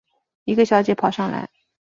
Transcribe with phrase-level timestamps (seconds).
[0.45, 1.47] 一个小姐跑上来